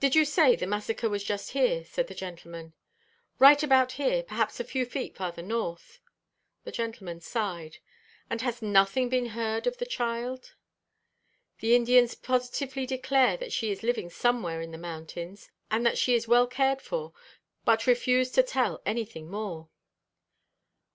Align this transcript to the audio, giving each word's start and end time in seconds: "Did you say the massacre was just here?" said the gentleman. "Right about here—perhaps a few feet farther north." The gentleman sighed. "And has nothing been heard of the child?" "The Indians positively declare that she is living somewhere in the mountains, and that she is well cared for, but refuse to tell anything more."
"Did 0.00 0.14
you 0.14 0.24
say 0.24 0.56
the 0.56 0.66
massacre 0.66 1.10
was 1.10 1.22
just 1.22 1.50
here?" 1.50 1.84
said 1.84 2.06
the 2.06 2.14
gentleman. 2.14 2.72
"Right 3.38 3.62
about 3.62 3.92
here—perhaps 4.00 4.58
a 4.58 4.64
few 4.64 4.86
feet 4.86 5.14
farther 5.14 5.42
north." 5.42 6.00
The 6.64 6.72
gentleman 6.72 7.20
sighed. 7.20 7.76
"And 8.30 8.40
has 8.40 8.62
nothing 8.62 9.10
been 9.10 9.26
heard 9.36 9.66
of 9.66 9.76
the 9.76 9.84
child?" 9.84 10.54
"The 11.58 11.74
Indians 11.74 12.14
positively 12.14 12.86
declare 12.86 13.36
that 13.36 13.52
she 13.52 13.70
is 13.70 13.82
living 13.82 14.08
somewhere 14.08 14.62
in 14.62 14.70
the 14.70 14.78
mountains, 14.78 15.50
and 15.70 15.84
that 15.84 15.98
she 15.98 16.14
is 16.14 16.26
well 16.26 16.46
cared 16.46 16.80
for, 16.80 17.12
but 17.66 17.86
refuse 17.86 18.30
to 18.30 18.42
tell 18.42 18.80
anything 18.86 19.30
more." 19.30 19.68